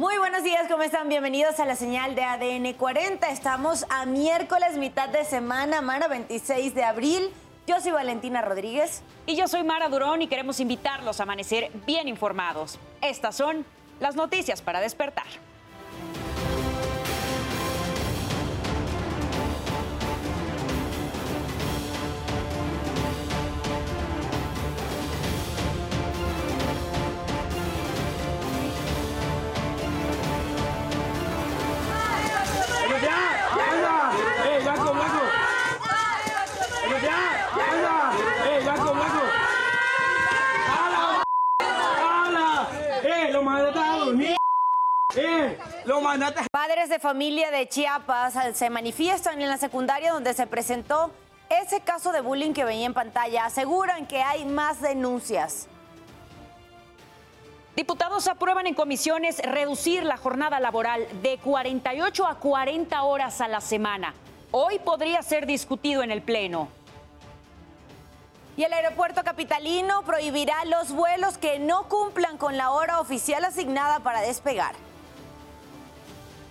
[0.00, 1.10] Muy buenos días, ¿cómo están?
[1.10, 3.28] Bienvenidos a la señal de ADN 40.
[3.28, 7.30] Estamos a miércoles, mitad de semana, Mara 26 de abril.
[7.66, 9.02] Yo soy Valentina Rodríguez.
[9.26, 12.78] Y yo soy Mara Durón y queremos invitarlos a amanecer bien informados.
[13.02, 13.66] Estas son
[14.00, 15.26] las noticias para despertar.
[46.52, 51.12] Padres de familia de Chiapas se manifiestan en la secundaria donde se presentó
[51.48, 53.46] ese caso de bullying que veía en pantalla.
[53.46, 55.68] Aseguran que hay más denuncias.
[57.76, 63.60] Diputados aprueban en comisiones reducir la jornada laboral de 48 a 40 horas a la
[63.60, 64.14] semana.
[64.50, 66.68] Hoy podría ser discutido en el Pleno.
[68.56, 74.00] Y el aeropuerto capitalino prohibirá los vuelos que no cumplan con la hora oficial asignada
[74.00, 74.74] para despegar.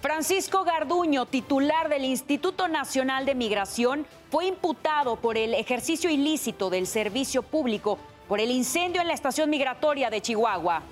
[0.01, 6.87] Francisco Garduño, titular del Instituto Nacional de Migración, fue imputado por el ejercicio ilícito del
[6.87, 10.83] servicio público por el incendio en la estación migratoria de Chihuahua.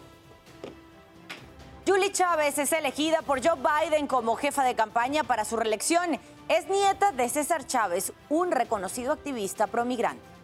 [1.87, 6.19] Julie Chávez es elegida por Joe Biden como jefa de campaña para su reelección.
[6.49, 10.36] Es nieta de César Chávez, un reconocido activista promigrante.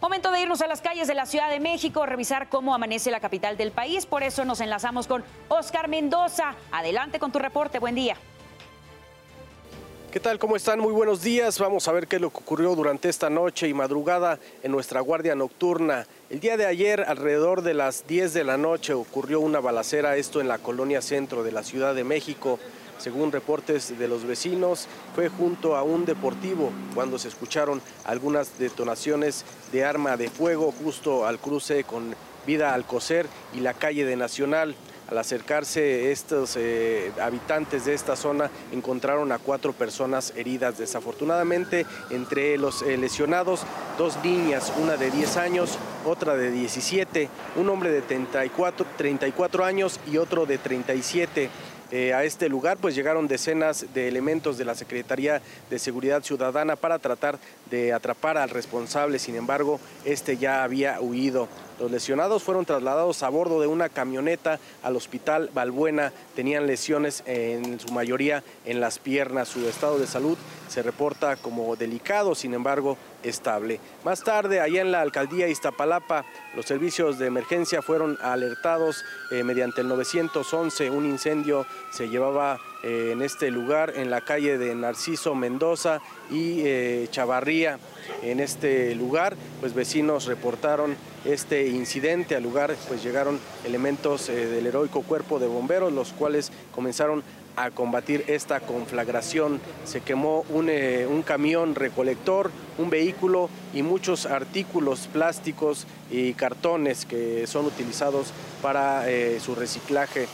[0.00, 3.18] Momento de irnos a las calles de la Ciudad de México, revisar cómo amanece la
[3.18, 4.06] capital del país.
[4.06, 6.54] Por eso nos enlazamos con Oscar Mendoza.
[6.70, 7.80] Adelante con tu reporte.
[7.80, 8.16] Buen día.
[10.12, 10.38] ¿Qué tal?
[10.38, 10.78] ¿Cómo están?
[10.78, 11.58] Muy buenos días.
[11.58, 15.00] Vamos a ver qué es lo que ocurrió durante esta noche y madrugada en nuestra
[15.00, 16.06] guardia nocturna.
[16.30, 20.40] El día de ayer, alrededor de las 10 de la noche, ocurrió una balacera, esto
[20.40, 22.60] en la colonia centro de la Ciudad de México.
[22.98, 29.44] Según reportes de los vecinos, fue junto a un deportivo cuando se escucharon algunas detonaciones
[29.72, 32.14] de arma de fuego justo al cruce con
[32.46, 34.74] Vida Alcocer y la calle de Nacional.
[35.10, 40.76] Al acercarse estos eh, habitantes de esta zona encontraron a cuatro personas heridas.
[40.76, 43.62] Desafortunadamente, entre los eh, lesionados,
[43.96, 49.98] dos niñas, una de 10 años, otra de 17, un hombre de 34, 34 años
[50.10, 51.48] y otro de 37.
[51.90, 55.40] Eh, a este lugar, pues llegaron decenas de elementos de la Secretaría
[55.70, 57.38] de Seguridad Ciudadana para tratar
[57.70, 61.48] de atrapar al responsable, sin embargo, este ya había huido.
[61.80, 66.12] Los lesionados fueron trasladados a bordo de una camioneta al hospital Balbuena.
[66.34, 69.48] Tenían lesiones en su mayoría en las piernas.
[69.48, 70.36] Su estado de salud
[70.68, 73.80] se reporta como delicado, sin embargo, estable.
[74.04, 76.24] Más tarde, allá en la alcaldía Iztapalapa,
[76.54, 80.90] los servicios de emergencia fueron alertados eh, mediante el 911.
[80.90, 86.60] Un incendio se llevaba eh, en este lugar, en la calle de Narciso Mendoza y
[86.64, 87.78] eh, Chavarría.
[88.22, 92.36] En este lugar, pues vecinos reportaron este incidente.
[92.36, 97.22] Al lugar pues llegaron elementos del heroico cuerpo de bomberos, los cuales comenzaron
[97.64, 99.60] a combatir esta conflagración.
[99.84, 107.04] Se quemó un, eh, un, camión recolector, un vehículo y muchos artículos plásticos y cartones
[107.04, 108.32] que son utilizados
[108.62, 110.28] para eh, su reciclaje.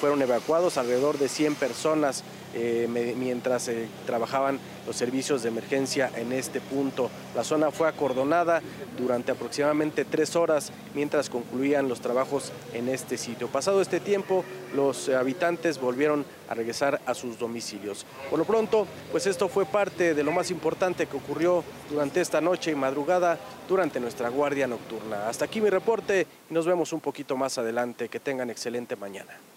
[0.00, 6.32] fueron evacuados alrededor de 100 personas eh, mientras eh, trabajaban los servicios de emergencia en
[6.32, 7.10] este punto.
[7.34, 8.60] La zona fue acordonada
[8.98, 13.48] durante aproximadamente tres horas mientras concluían los trabajos en este sitio.
[13.48, 14.44] Pasado este tiempo,
[14.74, 18.04] los habitantes volvieron a regresar a sus domicilios.
[18.28, 22.40] Por lo pronto, pues esto fue parte de lo más importante que ocurrió durante esta
[22.40, 23.38] noche y madrugada
[23.68, 25.28] durante nuestra guardia nocturna.
[25.28, 28.08] Hasta aquí mi reporte y nos vemos un poquito más adelante.
[28.08, 29.49] Que tengan excelente mañana.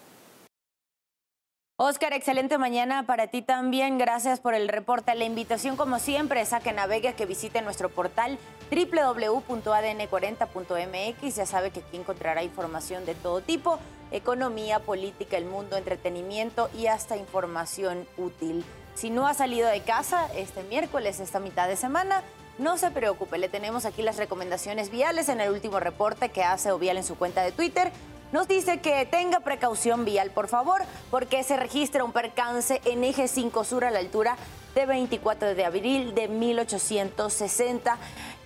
[1.76, 3.98] Oscar, excelente mañana para ti también.
[3.98, 5.12] Gracias por el reporte.
[5.16, 8.38] La invitación, como siempre, es a que navegue, que visite nuestro portal
[8.70, 11.34] www.adn40.mx.
[11.34, 13.80] Ya sabe que aquí encontrará información de todo tipo,
[14.12, 18.64] economía, política, el mundo, entretenimiento y hasta información útil.
[18.94, 22.22] Si no ha salido de casa este miércoles, esta mitad de semana,
[22.56, 26.70] no se preocupe, le tenemos aquí las recomendaciones viales en el último reporte que hace
[26.70, 27.90] Ovial en su cuenta de Twitter
[28.34, 33.28] nos dice que tenga precaución vial, por favor, porque se registra un percance en eje
[33.28, 34.36] 5 sur a la altura
[34.74, 37.96] de 24 de abril de 1860.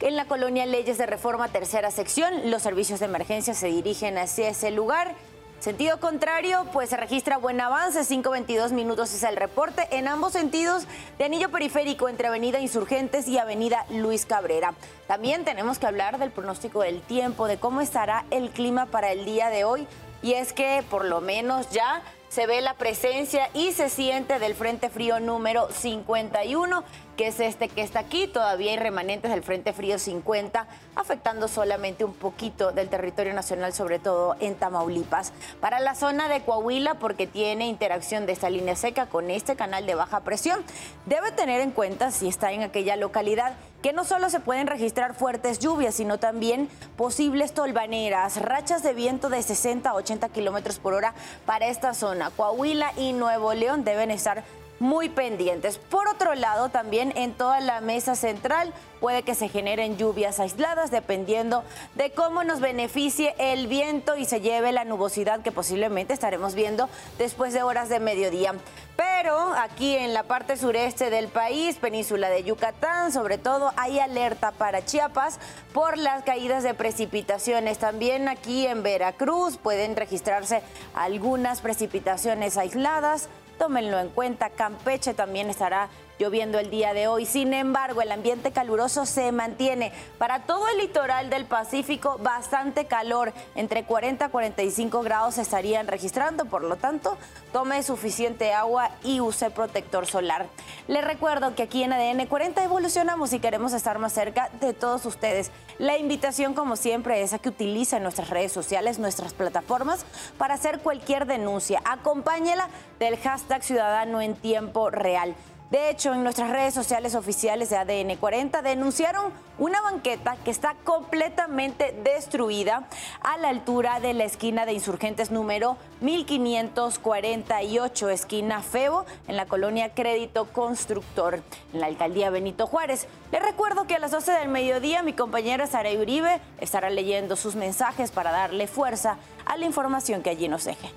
[0.01, 4.51] En la colonia Leyes de Reforma, tercera sección, los servicios de emergencia se dirigen hacia
[4.51, 5.15] ese lugar.
[5.61, 10.85] Sentido contrario, pues se registra buen avance, 5.22 minutos es el reporte en ambos sentidos
[11.19, 14.75] de anillo periférico entre Avenida Insurgentes y Avenida Luis Cabrera.
[15.09, 19.25] También tenemos que hablar del pronóstico del tiempo, de cómo estará el clima para el
[19.25, 19.87] día de hoy.
[20.21, 24.55] y es que por lo menos ya se ve la presencia y se siente del
[24.55, 26.85] Frente Frío número 51
[27.19, 28.29] que es este que está aquí.
[28.29, 33.99] Todavía hay remanentes del Frente Frío 50, afectando solamente un poquito del territorio nacional, sobre
[33.99, 35.33] todo en Tamaulipas.
[35.61, 39.85] Para la zona de Coahuila, porque tiene interacción de esta línea seca con este canal
[39.85, 40.61] de baja presión,
[41.07, 45.15] debe tener en cuenta si está en aquella localidad que no solo se pueden registrar
[45.15, 50.95] fuertes lluvias, sino también posibles tolvaneras, rachas de viento de 60 a 80 kilómetros por
[50.95, 51.15] hora
[51.47, 52.18] para esta zona.
[52.37, 54.45] Coahuila y Nuevo León deben estar
[54.79, 55.79] muy pendientes.
[55.79, 60.91] Por otro lado, también en toda la mesa central puede que se generen lluvias aisladas
[60.91, 61.65] dependiendo
[61.95, 66.89] de cómo nos beneficie el viento y se lleve la nubosidad que posiblemente estaremos viendo
[67.17, 68.55] después de horas de mediodía.
[68.97, 74.51] Pero aquí en la parte sureste del país, península de Yucatán, sobre todo hay alerta
[74.51, 75.39] para Chiapas
[75.73, 77.79] por las caídas de precipitaciones.
[77.79, 80.63] También aquí en Veracruz pueden registrarse
[80.95, 83.29] algunas precipitaciones aisladas
[83.59, 84.51] tómenlo en cuenta.
[84.51, 87.27] Campeche también estará lloviendo el día de hoy.
[87.27, 89.93] Sin embargo, el ambiente caluroso se mantiene.
[90.19, 93.33] Para todo el litoral del Pacífico, bastante calor.
[93.55, 96.45] Entre 40 a 45 grados se estarían registrando.
[96.45, 97.17] Por lo tanto,
[97.53, 100.47] tome suficiente agua y use protector solar.
[100.89, 105.07] Les recuerdo que aquí en ADN 40 evolucionamos y queremos estar más cerca de todos
[105.07, 105.51] ustedes.
[105.79, 110.05] La invitación, como siempre, es a que utilicen nuestras redes sociales, nuestras plataformas,
[110.37, 111.81] para hacer cualquier denuncia.
[111.85, 112.69] Acompáñela
[112.99, 115.35] del hashtag Ciudadano en Tiempo Real.
[115.71, 120.75] De hecho, en nuestras redes sociales oficiales de ADN 40 denunciaron una banqueta que está
[120.83, 122.89] completamente destruida
[123.21, 129.93] a la altura de la esquina de Insurgentes número 1548, esquina Febo, en la colonia
[129.93, 131.43] Crédito Constructor,
[131.75, 133.07] en la alcaldía Benito Juárez.
[133.31, 137.57] Les recuerdo que a las 12 del mediodía mi compañera Sara Uribe estará leyendo sus
[137.57, 140.89] mensajes para darle fuerza a la información que allí nos deje.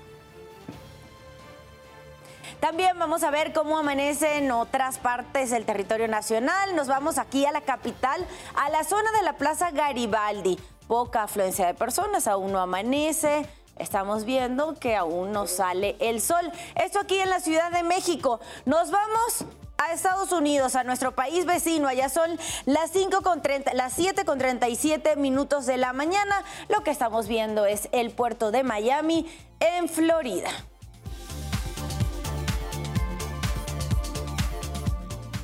[2.62, 6.76] También vamos a ver cómo amanece en otras partes del territorio nacional.
[6.76, 8.24] Nos vamos aquí a la capital,
[8.54, 10.60] a la zona de la Plaza Garibaldi.
[10.86, 13.48] Poca afluencia de personas, aún no amanece.
[13.78, 16.52] Estamos viendo que aún no sale el sol.
[16.76, 18.38] Esto aquí en la Ciudad de México.
[18.64, 19.44] Nos vamos
[19.78, 21.88] a Estados Unidos, a nuestro país vecino.
[21.88, 26.44] Allá son las 5 con 30, las 7 con 37 minutos de la mañana.
[26.68, 29.26] Lo que estamos viendo es el puerto de Miami
[29.58, 30.52] en Florida.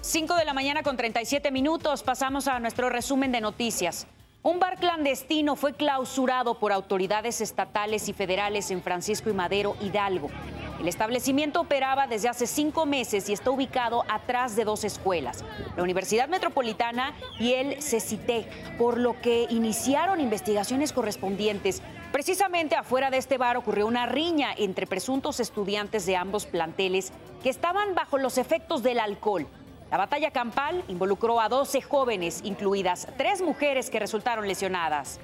[0.09, 4.07] 5 de la mañana con 37 minutos pasamos a nuestro resumen de noticias.
[4.43, 10.31] Un bar clandestino fue clausurado por autoridades estatales y federales en Francisco y Madero, Hidalgo.
[10.81, 15.45] El establecimiento operaba desde hace cinco meses y está ubicado atrás de dos escuelas,
[15.77, 21.83] la Universidad Metropolitana y el CECITEC, por lo que iniciaron investigaciones correspondientes.
[22.13, 27.13] Precisamente afuera de este bar ocurrió una riña entre presuntos estudiantes de ambos planteles
[27.43, 29.47] que estaban bajo los efectos del alcohol.
[29.91, 35.19] La batalla campal involucró a 12 jóvenes, incluidas tres mujeres que resultaron lesionadas.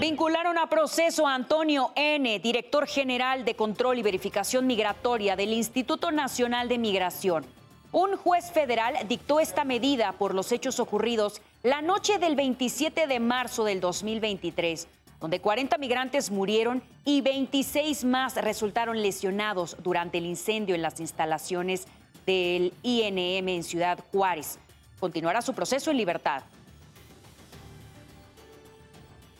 [0.00, 6.10] Vincularon a proceso a Antonio N., director general de Control y Verificación Migratoria del Instituto
[6.10, 7.59] Nacional de Migración.
[7.92, 13.18] Un juez federal dictó esta medida por los hechos ocurridos la noche del 27 de
[13.18, 14.86] marzo del 2023,
[15.20, 21.88] donde 40 migrantes murieron y 26 más resultaron lesionados durante el incendio en las instalaciones
[22.26, 24.60] del INM en Ciudad Juárez.
[25.00, 26.44] Continuará su proceso en libertad.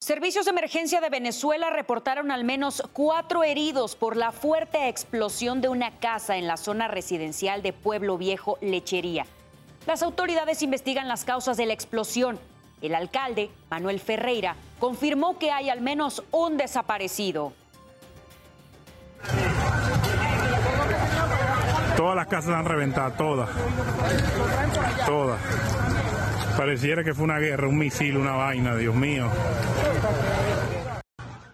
[0.00, 5.68] Servicios de emergencia de Venezuela reportaron al menos cuatro heridos por la fuerte explosión de
[5.68, 9.26] una casa en la zona residencial de Pueblo Viejo, Lechería.
[9.88, 12.38] Las autoridades investigan las causas de la explosión.
[12.82, 17.54] El alcalde, Manuel Ferreira, confirmó que hay al menos un desaparecido.
[21.96, 23.48] Todas las casas han reventado, todas.
[25.06, 25.40] Todas.
[26.58, 29.30] Pareciera que fue una guerra, un misil, una vaina, Dios mío.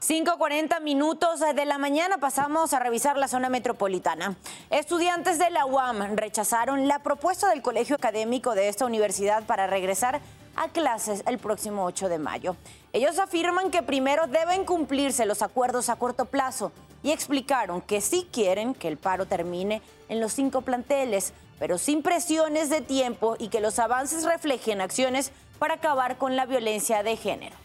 [0.06, 4.36] 5.40 minutos de la mañana pasamos a revisar la zona metropolitana.
[4.68, 10.20] Estudiantes de la UAM rechazaron la propuesta del colegio académico de esta universidad para regresar
[10.56, 12.54] a clases el próximo 8 de mayo.
[12.92, 16.70] Ellos afirman que primero deben cumplirse los acuerdos a corto plazo
[17.02, 19.80] y explicaron que sí quieren que el paro termine
[20.10, 25.32] en los cinco planteles, pero sin presiones de tiempo y que los avances reflejen acciones
[25.58, 27.63] para acabar con la violencia de género.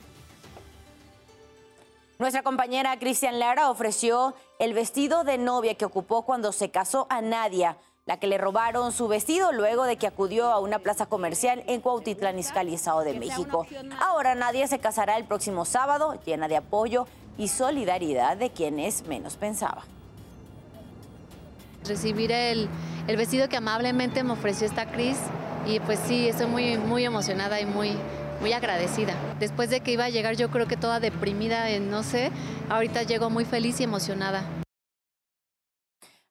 [2.19, 7.21] Nuestra compañera Cristian Lara ofreció el vestido de novia que ocupó cuando se casó a
[7.21, 11.63] Nadia, la que le robaron su vestido luego de que acudió a una plaza comercial
[11.67, 13.65] en Cuautitlán, Izcalli, Estado de México.
[14.01, 17.07] Ahora Nadia se casará el próximo sábado, llena de apoyo
[17.37, 19.85] y solidaridad de quienes menos pensaba.
[21.85, 22.67] Recibir el,
[23.07, 25.17] el vestido que amablemente me ofreció esta Cris
[25.65, 27.95] y pues sí, estoy muy, muy emocionada y muy,
[28.39, 29.13] muy agradecida.
[29.39, 32.31] Después de que iba a llegar yo creo que toda deprimida, no sé,
[32.69, 34.43] ahorita llego muy feliz y emocionada.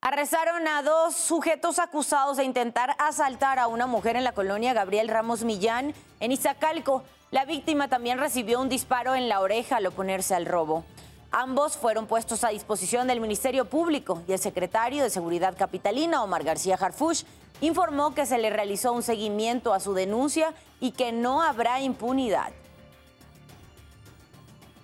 [0.01, 5.09] Arrestaron a dos sujetos acusados de intentar asaltar a una mujer en la colonia Gabriel
[5.09, 7.03] Ramos Millán, en Izacalco.
[7.31, 10.85] La víctima también recibió un disparo en la oreja al oponerse al robo.
[11.31, 16.43] Ambos fueron puestos a disposición del Ministerio Público y el secretario de Seguridad Capitalina, Omar
[16.43, 17.25] García Harfush,
[17.61, 22.53] informó que se le realizó un seguimiento a su denuncia y que no habrá impunidad.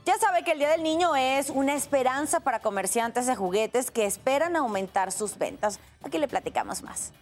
[0.04, 4.04] Ya sabe que el Día del Niño es una esperanza para comerciantes de juguetes que
[4.04, 5.80] esperan aumentar sus ventas.
[6.02, 7.12] Aquí le platicamos más.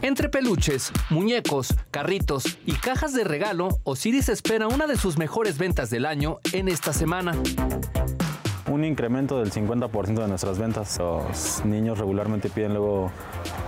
[0.00, 5.90] Entre peluches, muñecos, carritos y cajas de regalo, Osiris espera una de sus mejores ventas
[5.90, 7.32] del año en esta semana
[8.68, 10.98] un incremento del 50% de nuestras ventas.
[10.98, 13.10] Los niños regularmente piden luego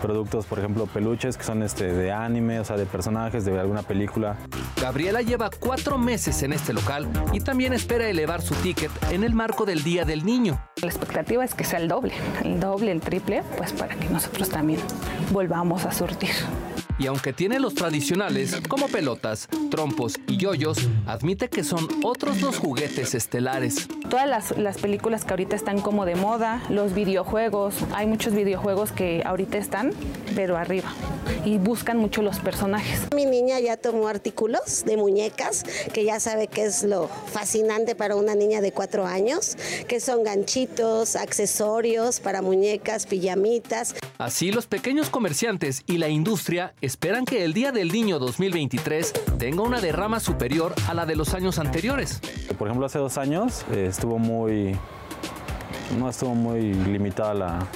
[0.02, 3.82] productos, por ejemplo, peluches que son este, de anime, o sea, de personajes de alguna
[3.82, 4.36] película.
[4.80, 9.34] Gabriela lleva cuatro meses en este local y también espera elevar su ticket en el
[9.34, 10.60] marco del Día del Niño.
[10.82, 12.14] La expectativa es que sea el doble,
[12.44, 14.80] el doble, el triple, pues para que nosotros también
[15.32, 16.30] volvamos a surtir
[17.00, 22.58] y aunque tiene los tradicionales como pelotas, trompos y yoyos, admite que son otros dos
[22.58, 23.88] juguetes estelares.
[24.10, 28.92] Todas las, las, películas que ahorita están como de moda, los videojuegos, hay muchos videojuegos
[28.92, 29.92] que ahorita están,
[30.34, 30.92] pero arriba,
[31.44, 33.08] y buscan mucho los personajes.
[33.14, 35.64] Mi niña ya tomó artículos de muñecas,
[35.94, 39.56] que ya sabe que es lo fascinante para una niña de cuatro años,
[39.88, 43.94] que son ganchitos, accesorios para muñecas, pijamitas.
[44.20, 49.62] Así los pequeños comerciantes y la industria esperan que el Día del Niño 2023 tenga
[49.62, 52.20] una derrama superior a la de los años anteriores.
[52.58, 54.76] Por ejemplo, hace dos años eh, estuvo muy,
[55.98, 57.66] no estuvo muy limitada la,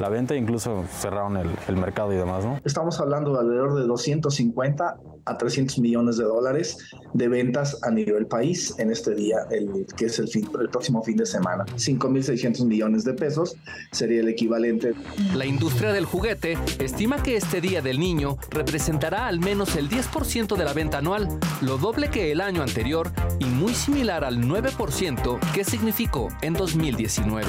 [0.00, 2.60] la venta, incluso cerraron el, el, mercado y demás, ¿no?
[2.62, 6.78] Estamos hablando de alrededor de 250 a 300 millones de dólares
[7.12, 11.02] de ventas a nivel país en este día, el, que es el, fin, el próximo
[11.02, 11.64] fin de semana.
[11.66, 13.56] 5.600 millones de pesos
[13.92, 14.94] sería el equivalente.
[15.34, 20.56] La industria del juguete estima que este Día del Niño representará al menos el 10%
[20.56, 21.28] de la venta anual,
[21.60, 27.46] lo doble que el año anterior y muy similar al 9% que significó en 2019.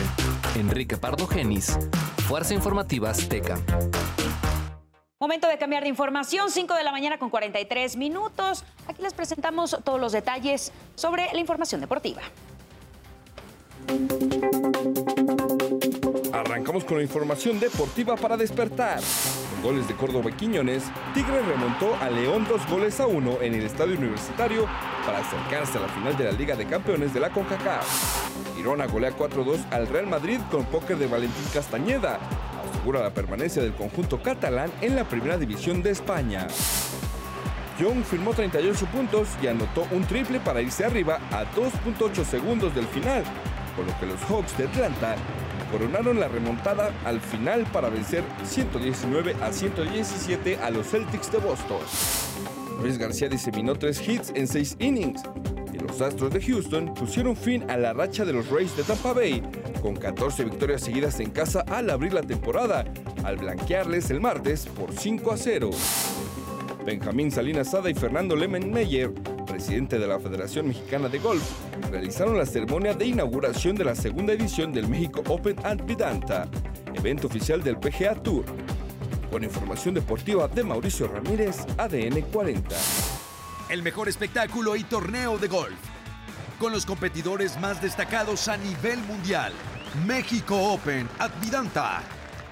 [0.55, 1.77] Enrique Pardo Genis,
[2.27, 3.59] Fuerza Informativa Azteca.
[5.25, 8.63] Momento de cambiar de información, 5 de la mañana con 43 minutos.
[8.87, 12.21] Aquí les presentamos todos los detalles sobre la información deportiva.
[16.31, 18.99] Arrancamos con la información deportiva para despertar.
[19.49, 20.83] Con goles de Córdoba y Quiñones,
[21.15, 24.67] Tigre remontó a León dos goles a uno en el estadio universitario
[25.07, 28.55] para acercarse a la final de la Liga de Campeones de la CONCACAF.
[28.55, 32.19] Girona golea 4-2 al Real Madrid con póker de Valentín Castañeda,
[32.93, 36.47] la permanencia del conjunto catalán en la primera división de España.
[37.79, 42.87] Young firmó 38 puntos y anotó un triple para irse arriba a 2.8 segundos del
[42.87, 43.23] final,
[43.75, 45.15] con lo que los Hawks de Atlanta
[45.71, 51.79] coronaron la remontada al final para vencer 119 a 117 a los Celtics de Boston.
[52.81, 55.23] Luis García diseminó tres hits en seis innings
[55.85, 59.41] los Astros de Houston pusieron fin a la racha de los Rays de Tampa Bay
[59.81, 62.85] con 14 victorias seguidas en casa al abrir la temporada,
[63.23, 65.69] al blanquearles el martes por 5 a 0.
[66.85, 69.13] Benjamín Salinas Sada y Fernando Meyer,
[69.45, 71.43] presidente de la Federación Mexicana de Golf,
[71.91, 76.47] realizaron la ceremonia de inauguración de la segunda edición del México Open at Vidanta,
[76.95, 78.45] evento oficial del PGA Tour.
[79.31, 82.75] Con información deportiva de Mauricio Ramírez, ADN 40.
[83.67, 85.77] El mejor espectáculo y torneo de golf.
[86.59, 89.53] Con los competidores más destacados a nivel mundial.
[90.05, 92.03] México Open Advidanta.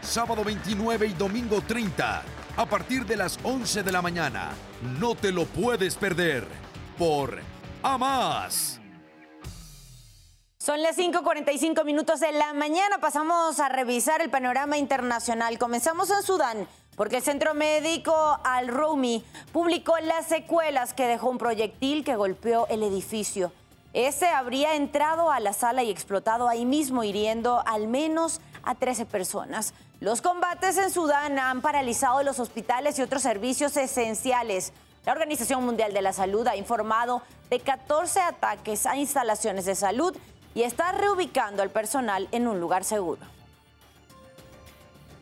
[0.02, 2.24] Sábado 29 y domingo 30.
[2.58, 4.52] A partir de las 11 de la mañana.
[5.00, 6.48] No te lo puedes perder.
[6.98, 7.40] Por
[7.84, 8.80] AMAS.
[10.58, 12.98] Son las 5:45 minutos de la mañana.
[13.00, 15.60] Pasamos a revisar el panorama internacional.
[15.60, 22.04] Comenzamos en Sudán, porque el Centro Médico Al-Rumi publicó las secuelas que dejó un proyectil
[22.04, 23.52] que golpeó el edificio.
[23.94, 29.06] Ese habría entrado a la sala y explotado ahí mismo, hiriendo al menos a 13
[29.06, 29.74] personas.
[30.00, 34.74] Los combates en Sudán han paralizado los hospitales y otros servicios esenciales.
[35.06, 40.16] La Organización Mundial de la Salud ha informado de 14 ataques a instalaciones de salud
[40.56, 43.22] y está reubicando al personal en un lugar seguro.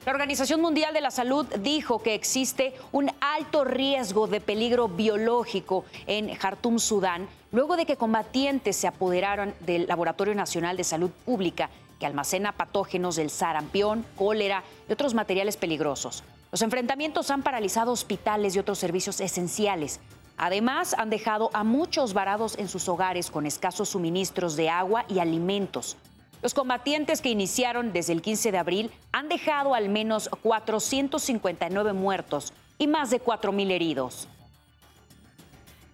[0.04, 5.86] La Organización Mundial de la Salud dijo que existe un alto riesgo de peligro biológico
[6.08, 11.70] en Jartum, Sudán, luego de que combatientes se apoderaron del Laboratorio Nacional de Salud Pública,
[12.00, 16.24] que almacena patógenos del sarampión, cólera y otros materiales peligrosos.
[16.52, 20.00] Los enfrentamientos han paralizado hospitales y otros servicios esenciales.
[20.36, 25.20] Además, han dejado a muchos varados en sus hogares con escasos suministros de agua y
[25.20, 25.96] alimentos.
[26.42, 32.52] Los combatientes que iniciaron desde el 15 de abril han dejado al menos 459 muertos
[32.80, 34.28] y más de 4.000 heridos.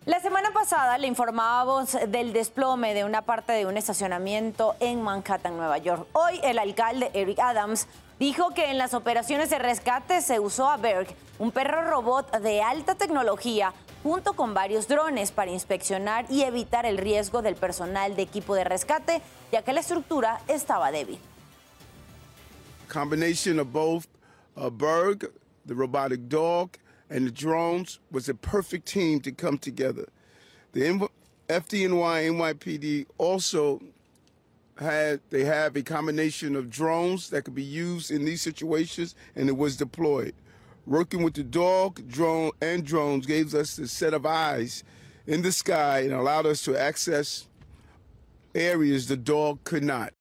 [0.05, 5.57] La semana pasada le informábamos del desplome de una parte de un estacionamiento en Manhattan,
[5.57, 6.07] Nueva York.
[6.13, 10.77] Hoy el alcalde Eric Adams dijo que en las operaciones de rescate se usó a
[10.77, 13.73] Berg, un perro robot de alta tecnología,
[14.03, 18.63] junto con varios drones para inspeccionar y evitar el riesgo del personal de equipo de
[18.63, 21.19] rescate, ya que la estructura estaba débil.
[22.87, 24.07] Combination of both
[24.55, 25.29] uh, Berg,
[25.65, 26.77] the robotic dog,
[27.09, 30.07] and the drones was a perfect team to come together.
[30.73, 31.09] The
[31.49, 33.81] FDNY NYPD also
[34.79, 39.49] had they have a combination of drones that could be used in these situations, and
[39.49, 40.33] it was deployed.
[40.87, 44.85] Working with the dog, drone, and drones gave us the set of eyes
[45.27, 47.45] in the sky and allowed us to access
[48.55, 50.13] areas the dog could not.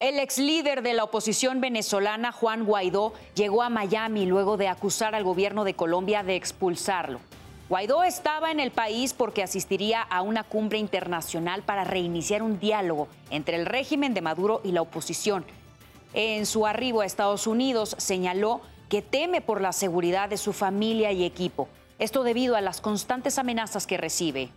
[0.00, 5.14] El ex líder de la oposición venezolana, Juan Guaidó, llegó a Miami luego de acusar
[5.14, 7.20] al gobierno de Colombia de expulsarlo.
[7.68, 13.06] Guaidó estaba en el país porque asistiría a una cumbre internacional para reiniciar un diálogo
[13.30, 15.44] entre el régimen de Maduro y la oposición.
[16.14, 18.60] En su arribo a Estados Unidos señaló
[18.94, 21.66] que teme por la seguridad de su familia y equipo.
[21.98, 24.50] Esto debido a las constantes amenazas que recibe.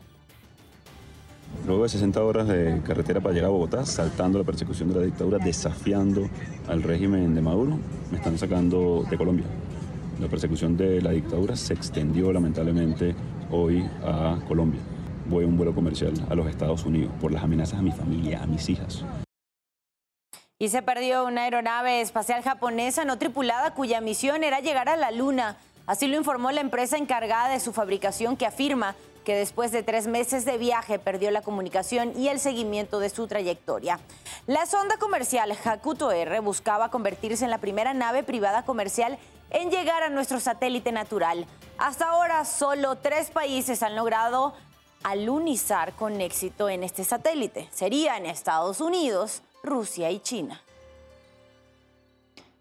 [1.66, 5.06] Luego de 60 horas de carretera para llegar a Bogotá, saltando la persecución de la
[5.08, 6.30] dictadura, desafiando
[6.68, 7.80] al régimen de Maduro,
[8.12, 9.48] me están sacando de Colombia.
[10.22, 13.16] La persecución de la dictadura se extendió lamentablemente
[13.50, 14.82] hoy a Colombia.
[15.28, 18.44] Voy a un vuelo comercial a los Estados Unidos por las amenazas a mi familia,
[18.44, 19.04] a mis hijas.
[20.60, 25.12] Y se perdió una aeronave espacial japonesa no tripulada cuya misión era llegar a la
[25.12, 25.56] Luna.
[25.86, 30.08] Así lo informó la empresa encargada de su fabricación que afirma que después de tres
[30.08, 34.00] meses de viaje perdió la comunicación y el seguimiento de su trayectoria.
[34.48, 39.20] La sonda comercial Hakuto R buscaba convertirse en la primera nave privada comercial
[39.52, 41.46] en llegar a nuestro satélite natural.
[41.78, 44.56] Hasta ahora solo tres países han logrado
[45.04, 47.70] alunizar con éxito en este satélite.
[47.72, 50.62] Serían Estados Unidos, Rusia y China.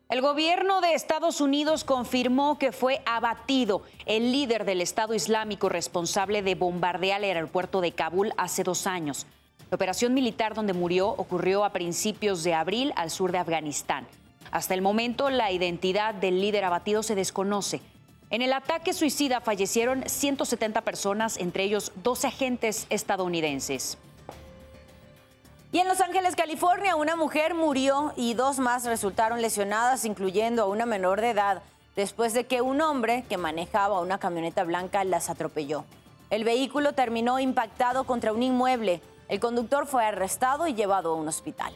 [0.08, 6.42] El gobierno de Estados Unidos confirmó que fue abatido el líder del Estado Islámico responsable
[6.42, 9.26] de bombardear el aeropuerto de Kabul hace dos años.
[9.70, 14.06] La operación militar donde murió ocurrió a principios de abril al sur de Afganistán.
[14.52, 17.80] Hasta el momento, la identidad del líder abatido se desconoce.
[18.30, 23.98] En el ataque suicida fallecieron 170 personas, entre ellos 12 agentes estadounidenses.
[25.76, 30.66] Y en Los Ángeles, California, una mujer murió y dos más resultaron lesionadas, incluyendo a
[30.68, 31.60] una menor de edad,
[31.94, 35.84] después de que un hombre que manejaba una camioneta blanca las atropelló.
[36.30, 39.02] El vehículo terminó impactado contra un inmueble.
[39.28, 41.74] El conductor fue arrestado y llevado a un hospital.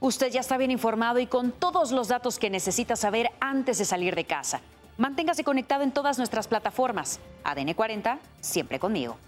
[0.00, 3.84] Usted ya está bien informado y con todos los datos que necesita saber antes de
[3.84, 4.60] salir de casa.
[4.96, 7.20] Manténgase conectado en todas nuestras plataformas.
[7.44, 9.18] ADN 40, siempre conmigo.